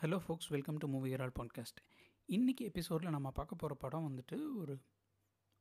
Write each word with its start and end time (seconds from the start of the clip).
Hello 0.00 0.16
folks 0.24 0.48
welcome 0.48 0.78
to 0.78 0.86
movie 0.86 1.10
all 1.16 1.32
podcast 1.38 1.78
இன்றைக்கி 2.28 2.62
எபிசோடில் 2.64 3.12
நம்ம 3.14 3.28
பார்க்க 3.30 3.54
போகிற 3.54 3.74
படம் 3.74 4.06
வந்துட்டு 4.08 4.36
ஒரு 4.60 4.74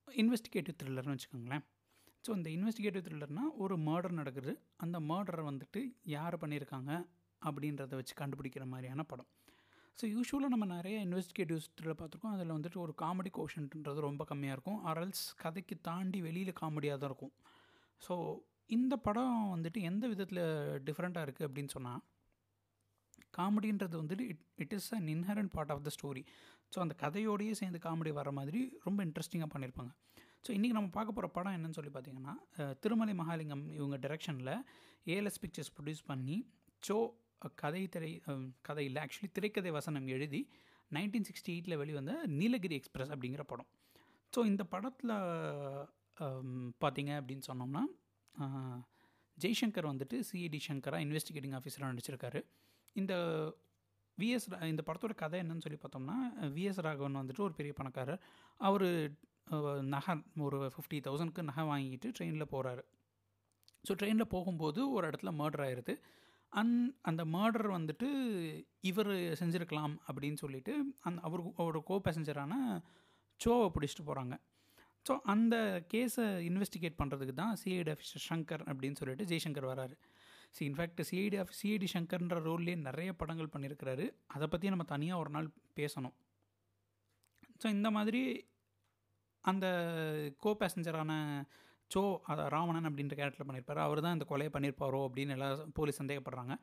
இன்வெஸ்டிகேட்டிவ் 0.08 0.76
த்ரில்லர்னு 0.80 1.14
வச்சுக்கோங்களேன். 1.16 1.64
ஸோ 2.26 2.32
இந்த 2.36 2.50
இன்வெஸ்டிகேட்டிவ் 2.50 3.04
த்ரில்லர்னால் 3.06 3.52
ஒரு 3.58 3.76
மர்டர் 3.78 4.12
நடக்குது. 4.12 4.54
அந்த 4.78 5.00
மர்டரை 5.00 5.44
வந்துட்டு 5.44 5.82
யார் 6.04 6.38
பண்ணியிருக்காங்க 6.42 6.92
அப்படின்றத 7.42 7.96
வச்சு 7.96 8.16
கண்டுபிடிக்கிற 8.22 8.66
மாதிரியான 8.66 9.04
படம். 9.04 9.30
ஸோ 9.98 10.10
யூஸ்வலாக 10.16 10.54
நம்ம 10.56 10.66
நிறைய 10.66 11.06
இன்வெஸ்டிகேட்டிவ் 11.06 11.62
த்ரில்லர் 11.78 12.00
பார்த்துருக்கோம். 12.02 12.36
அதில் 12.38 12.56
வந்துட்டு 12.58 12.78
ஒரு 12.78 12.96
காமெடி 13.04 13.32
கோஷன்ன்றது 13.40 14.00
ரொம்ப 14.00 14.26
கம்மியாக 14.34 14.58
இருக்கும். 14.58 14.86
அரல்ஸ் 14.86 15.36
கதைக்கு 15.44 15.78
தாண்டி 15.82 16.22
வெளியில் 16.22 16.60
காமெடியாக 16.62 16.98
தான் 16.98 17.12
இருக்கும். 17.14 17.34
ஸோ 18.02 18.16
இந்த 18.66 18.98
படம் 18.98 19.38
வந்துட்டு 19.56 19.82
எந்த 19.82 20.08
விதத்தில் 20.08 20.44
டிஃப்ரெண்ட்டாக 20.90 21.26
இருக்குது 21.28 21.50
அப்படின்னு 21.50 21.68
சொன்னால் 21.68 22.04
காமெடின்றது 23.38 23.96
வந்துட்டு 24.02 24.26
it 24.32 24.44
it 24.56 24.74
is 24.78 24.90
an 24.98 25.10
inherent 25.16 25.52
part 25.56 25.74
of 25.76 25.84
the 25.88 25.92
story 25.98 26.24
so 26.76 26.80
அந்த 26.86 26.96
கதையோடையே 27.04 27.54
சேர்ந்து 27.62 27.82
காமெடி 27.88 28.14
வர 28.20 28.32
மாதிரி 28.32 28.62
ரொம்ப 28.84 29.00
இன்ட்ரெஸ்டிங்காக 29.06 29.50
பண்ணியிருப்பாங்க 29.54 29.92
ஸோ 30.48 30.52
இன்றைக்கி 30.58 30.76
நம்ம 30.78 30.90
பார்க்க 30.90 31.18
போகிற 31.18 31.28
படம் 31.38 31.56
என்னன்னு 31.58 31.78
சொல்லி 31.80 31.92
பார்த்தீங்கன்னா 31.94 32.34
திருமலை 32.80 33.14
மகாலிங்கம் 33.14 33.66
இவங்க 33.80 33.98
டைரெக்ஷனில் 33.98 34.54
ஏஎல்எஸ் 35.06 35.42
பிக்சர்ஸ் 35.42 35.74
ப்ரொடியூஸ் 35.78 36.04
பண்ணி 36.06 36.38
சோ 36.84 36.98
கதை 37.56 37.82
திரை 37.88 38.12
கதையில் 38.20 38.62
கதை 38.68 38.84
இல்லை 38.86 39.00
ஆக்சுவலி 39.04 39.30
திரைக்கதை 39.34 39.72
வசனம் 39.72 40.08
எழுதி 40.08 40.42
நைன்டீன் 40.92 41.28
சிக்ஸ்டி 41.30 41.52
எயிட்டில் 41.54 41.80
வெளிவந்த 41.82 42.14
நீலகிரி 42.40 42.76
எக்ஸ்பிரஸ் 42.76 43.12
அப்படிங்கிற 43.14 43.44
படம். 43.52 43.70
ஸோ 44.34 44.40
இந்த 44.46 44.64
படத்தில் 44.74 45.14
பார்த்தீங்க 46.84 47.12
அப்படின்னு 47.20 47.46
சொன்னோம்னா 47.50 47.84
ஜெய்சங்கர் 49.38 49.90
வந்துட்டு 49.92 50.18
சிஐடி 50.30 50.60
சங்கராக 50.68 51.06
இன்வெஸ்டிகேட்டிங் 51.06 51.56
ஆஃபீஸராக 51.60 51.90
நடிச்சிருக்காரு. 51.94 52.42
இந்த 52.96 53.14
விஎஸ் 54.18 54.48
இந்த 54.72 54.84
படத்தோட 54.88 55.14
கதை 55.16 55.40
என்னன்னு 55.44 55.66
சொல்லி 55.66 55.80
பார்த்தோம்னா 55.82 56.18
விஎஸ் 56.56 56.84
ராகவன் 56.88 57.22
வந்துட்டு 57.22 57.46
ஒரு 57.48 57.54
பெரிய 57.54 57.74
பணக்காரர். 57.80 58.22
அவர் 58.60 58.88
நகை 59.94 60.14
ஒரு 60.46 60.60
ஃபிஃப்டி 60.74 61.00
தௌசண்ட்க்கு 61.08 61.50
நகை 61.50 61.64
வாங்கிட்டு 61.72 62.10
ட்ரெயினில் 62.18 62.52
போகிறாரு 62.54 62.84
ஸோ 63.88 63.94
ட்ரெயினில் 63.94 64.34
போகும்போது 64.36 64.80
ஒரு 64.92 65.06
இடத்துல 65.10 65.32
மர்டர் 65.42 65.64
ஆயிடுது 65.66 65.94
அந் 66.54 66.74
அந்த 67.02 67.22
மர்டர் 67.26 67.68
வந்துட்டு 67.78 68.08
இவர் 68.82 69.12
செஞ்சுருக்கலாம் 69.42 69.96
அப்படின்னு 70.08 70.40
சொல்லிட்டு 70.44 70.74
அந் 71.08 71.18
அவர் 71.18 71.42
அவரோட 71.60 71.82
கோ 71.84 71.96
பேசஞ்சரான 72.08 72.54
சோவை 73.40 73.68
பிடிச்சிட்டு 73.76 74.08
போகிறாங்க 74.10 74.36
ஸோ 75.06 75.16
அந்த 75.34 75.56
கேஸை 75.94 76.26
இன்வெஸ்டிகேட் 76.50 77.00
பண்ணுறதுக்கு 77.02 77.34
தான் 77.34 77.56
சிஐடி 77.64 77.92
ஆஃபீஸர் 77.96 78.26
சங்கர் 78.30 78.64
அப்படின்னு 78.72 79.00
சொல்லிட்டு 79.00 79.28
ஜெய்சங்கர் 79.32 79.72
வராரு. 79.72 79.96
C 80.56 80.64
in fact 80.70 81.02
CID 81.10 81.38
of 81.44 81.56
CID 81.60 81.88
சங்கர்ன்ற 81.96 82.38
ரோல்லேயே 82.48 82.78
நிறைய 82.88 83.10
படங்கள் 83.22 83.54
பண்ணியிருக்கிறாரு. 83.54 84.06
அதை 84.36 84.46
பற்றி 84.54 84.74
நம்ம 84.74 84.86
தனியாக 84.94 85.22
ஒரு 85.24 85.32
நாள் 85.36 85.48
பேசணும். 85.80 86.16
ஸோ 87.62 87.68
இந்த 87.78 87.90
மாதிரி 87.98 88.22
அந்த 89.52 89.66
கோ 90.44 90.52
பேசஞ்சரான 90.62 91.12
சோ 91.92 92.02
ராவணன் 92.54 92.88
அப்படின்ற 92.90 93.16
கேரக்டர் 93.20 93.48
பண்ணியிருப்பாரு. 93.48 93.82
அவர் 93.88 94.00
தான் 94.06 94.16
இந்த 94.18 94.26
கொலையை 94.32 94.52
பண்ணியிருப்பாரோ 94.54 95.02
அப்படின்னு 95.08 95.36
எல்லாம் 95.36 95.74
போலீஸ் 95.80 96.02
சந்தேகப்படுறாங்க. 96.02 96.54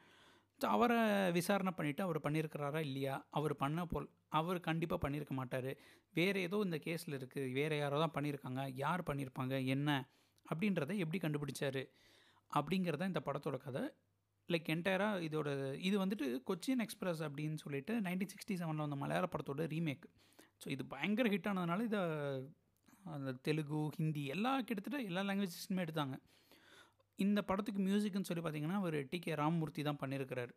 ஸோ 0.61 0.67
அவரை 0.77 0.98
விசாரணை 1.37 1.73
பண்ணிவிட்டு 1.77 2.03
அவர் 2.07 2.19
பண்ணியிருக்கிறாரா 2.25 2.81
இல்லையா? 2.89 3.15
அவர் 3.39 3.55
பண்ண 3.63 3.85
போல் 3.93 4.09
அவர் 4.39 4.59
கண்டிப்பாக 4.69 5.01
பண்ணியிருக்க 5.05 5.35
மாட்டார். 5.41 5.70
வேறு 6.19 6.41
ஏதோ 6.48 6.59
இந்த 6.67 6.79
கேஸில் 6.87 7.17
இருக்குது 7.19 7.53
வேறு 7.59 7.77
யாரோ 7.83 7.98
தான் 8.05 8.15
பண்ணியிருக்காங்க. 8.17 8.63
யார் 8.85 9.03
பண்ணியிருப்பாங்க? 9.11 9.55
என்ன? 9.75 9.91
அப்படின்றத 10.47 10.97
எப்படி 11.05 11.20
கண்டுபிடிச்சாரு? 11.25 11.83
அப்படிங்கிறத 12.58 13.06
இந்த 13.12 13.22
படத்தோட 13.28 13.56
கதை. 13.67 13.83
லைக் 14.48 14.69
என்டையராக 14.75 15.20
இதோட 15.28 15.48
இது 15.89 15.97
வந்துட்டு 16.03 16.27
கொச்சின் 16.48 16.83
எக்ஸ்பிரஸ் 16.84 17.20
அப்படின்னு 17.27 17.58
சொல்லிட்டு 17.64 17.92
நைன்டீன் 18.06 18.33
சிக்ஸ்டி 18.33 18.55
செவனில் 18.61 18.84
வந்த 18.86 18.98
மலையாள 19.03 19.27
படத்தோட 19.34 19.67
ரீமேக் 19.75 20.05
ஸோ 20.62 20.69
இது 20.75 20.83
பயங்கர 20.95 21.28
ஹிட் 21.34 21.48
ஆனதுனால 21.50 21.84
இதை 21.89 22.00
அந்த 23.14 23.30
தெலுங்கு 23.47 23.80
ஹிந்தி 23.96 24.24
எல்லா 24.35 24.51
கிட்டத்தட்ட 24.68 24.98
எல்லா 25.11 25.23
லாங்குவேஜஸ்மே 25.29 25.85
எடுத்தாங்க. 25.86 26.17
இந்த 27.18 27.40
படத்துக்கு 27.48 27.80
மியூசிக்னு 27.89 28.29
சொல்லி 28.29 28.42
பார்த்தீங்கன்னா 28.45 28.79
அவர் 28.83 28.96
டி 29.13 29.19
கே 29.24 29.33
ராமமூர்த்தி 29.40 29.83
தான் 29.89 30.01
பண்ணியிருக்கிறாரு 30.02 30.52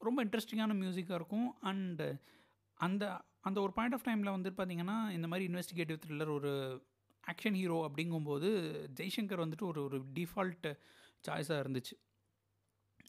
ரொம்ப 0.00 0.18
இன்ட்ரெஸ்டிங்கான 0.24 0.74
மியூசிக்காக 0.82 1.18
இருக்கும். 1.20 1.48
அண்டு 1.70 2.08
அந்த 2.80 3.04
அந்த 3.48 3.58
ஒரு 3.64 3.72
பாயிண்ட் 3.76 3.94
ஆஃப் 3.96 4.06
டைமில் 4.08 4.34
வந்துட்டு 4.34 4.58
பார்த்தீங்கன்னா 4.58 4.96
இந்த 5.16 5.26
மாதிரி 5.30 5.46
இன்வெஸ்டிகேட்டிவ் 5.50 6.00
த்ரில்லர் 6.04 6.32
ஒரு 6.38 6.52
ஆக்ஷன் 7.24 7.58
ஹீரோ 7.60 7.78
அப்படிங்கும்போது 7.88 8.48
ஜெய்சங்கர் 8.98 9.44
வந்துட்டு 9.44 9.66
ஒரு 9.70 9.80
ஒரு 9.88 9.98
டிஃபால்ட் 10.18 10.68
சாய்ஸாக 11.26 11.62
இருந்துச்சு. 11.64 11.94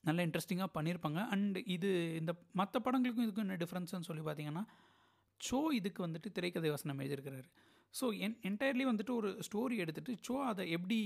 நல்ல 0.07 0.19
இன்ட்ரெஸ்டிங்காக 0.27 0.71
பண்ணியிருப்பாங்க 0.75 1.19
அண்ட் 1.33 1.57
இது 1.75 1.89
இந்த 2.19 2.31
மற்ற 2.59 2.75
படங்களுக்கும் 2.85 3.25
இதுக்கும் 3.25 3.45
என்ன 3.47 3.57
டிஃப்ரென்ஸ்னு 3.63 4.07
சொல்லி 4.09 4.23
பார்த்தீங்கன்னா 4.27 4.63
சோ 5.41 5.59
இதுக்கு 5.79 5.99
வந்துட்டு 6.05 6.29
திரைக்கதை 6.37 6.69
வசனம் 6.75 7.01
எழுதியிருக்கிறாரு. 7.03 7.47
ஸோ 7.93 8.05
என் 8.25 8.37
என்டையர்லி 8.49 8.85
வந்துட்டு 8.89 9.13
ஒரு 9.19 9.29
ஸ்டோரி 9.47 9.75
எடுத்துகிட்டு 9.83 10.13
சோ 10.27 10.33
அதை 10.49 10.63
எப்படி 10.77 10.97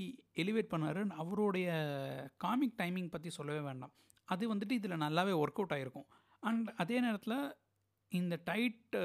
எலிவேட் 0.44 0.72
பண்ணாருன்னு 0.74 1.19
அவருடைய 1.24 1.68
காமிக் 2.46 2.78
டைமிங் 2.81 3.12
பற்றி 3.16 3.30
சொல்லவே 3.40 3.62
வேண்டாம். 3.70 3.94
அது 4.28 4.44
வந்துட்டு 4.53 4.78
இதில் 4.80 5.03
நல்லாவே 5.06 5.34
ஒர்க் 5.41 5.59
அவுட் 5.62 5.75
ஆகிருக்கும் 5.78 6.08
அண்ட் 6.44 6.70
அதே 6.84 6.97
நேரத்தில் 7.06 7.38
இந்த 8.12 8.35
டைட் 8.50 8.96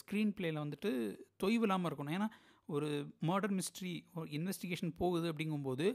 ஸ்க்ரீன் 0.00 0.32
பிளேயில் 0.38 0.62
வந்துட்டு 0.64 0.90
தொய்வு 1.42 1.66
இல்லாமல் 1.66 1.88
இருக்கணும். 1.90 2.16
ஏன்னா 2.18 2.28
ஒரு 2.76 2.88
மர்டர் 3.28 3.54
மிஸ்ட்ரி 3.58 3.92
ஒரு 4.18 4.26
இன்வெஸ்டிகேஷன் 4.38 4.92
போகுது 5.02 5.26
அப்படிங்கும்போது 5.32 5.86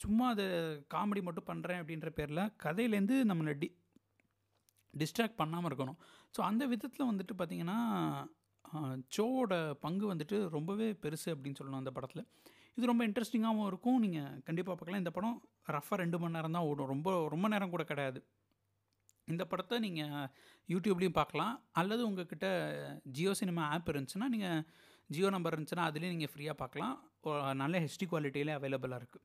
சும்மா 0.00 0.26
அதை 0.34 0.46
காமெடி 0.94 1.20
மட்டும் 1.26 1.48
பண்ணுறேன் 1.50 1.80
அப்படின்ற 1.82 2.08
பேரில் 2.18 2.42
கதையிலேருந்து 2.64 3.16
நம்மளை 3.30 3.52
டி 3.62 3.68
டிஸ்ட்ராக்ட் 4.94 5.40
பண்ணாமல் 5.42 5.68
இருக்கணும். 5.70 5.98
ஸோ 6.34 6.40
அந்த 6.48 6.64
விதத்தில் 6.72 7.10
வந்துட்டு 7.10 7.34
பார்த்திங்கன்னா 7.38 7.78
சோவோட 9.14 9.54
பங்கு 9.84 10.04
வந்துட்டு 10.12 10.36
ரொம்பவே 10.56 10.86
பெருசு 11.02 11.28
அப்படின்னு 11.34 11.58
சொல்லணும் 11.58 11.82
அந்த 11.82 11.92
படத்தில். 11.96 12.22
இது 12.76 12.90
ரொம்ப 12.90 13.02
இன்ட்ரெஸ்டிங்காகவும் 13.08 13.68
இருக்கும். 13.70 13.98
நீங்கள் 14.04 14.30
கண்டிப்பாக 14.46 14.74
பார்க்கலாம் 14.78 15.02
இந்த 15.02 15.12
படம் 15.16 15.36
ரஃபாக 15.76 15.98
ரெண்டு 16.02 16.18
மணி 16.22 16.36
நேரம் 16.36 16.56
தான் 16.56 16.68
ஓடும். 16.70 16.90
ரொம்ப 16.94 17.10
ரொம்ப 17.34 17.48
நேரம் 17.54 17.74
கூட 17.74 17.84
கிடையாது. 17.90 18.20
இந்த 19.32 19.42
படத்தை 19.50 19.76
நீங்கள் 19.86 20.26
யூடியூப்லேயும் 20.72 21.18
பார்க்கலாம் 21.20 21.54
அல்லது 21.80 22.02
உங்ககிட்ட 22.08 22.48
ஜியோ 23.16 23.32
சினிமா 23.40 23.62
ஆப் 23.74 23.90
இருந்துச்சுன்னா 23.92 24.28
நீங்கள் 24.34 24.64
ஜியோ 25.10 25.28
நம்பர் 25.34 25.54
இருந்துச்சுன்னா 25.56 25.86
அதுலேயும் 25.88 26.14
நீங்கள் 26.16 26.32
ஃப்ரீயாக 26.32 26.56
பார்க்கலாம். 26.62 26.96
நல்ல 27.62 27.80
ஹெச்டி 27.84 28.06
குவாலிட்டியிலே 28.10 28.52
அவைலபிளாக 28.58 29.00
இருக்குது 29.02 29.24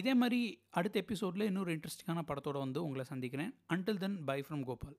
இதே 0.00 0.12
மாதிரி 0.20 0.40
அடுத்த 0.78 0.96
எபிசோடில் 1.04 1.48
இன்னொரு 1.48 1.70
இன்ட்ரெஸ்டிங்கான 1.76 2.20
படத்தோடு 2.28 2.58
வந்து 2.64 2.80
உங்களை 2.86 3.04
சந்திக்கிறேன். 3.10 3.50
Until 3.74 4.00
then 4.04 4.16
bye 4.28 4.38
from 4.46 4.62
Gopal 4.68 4.96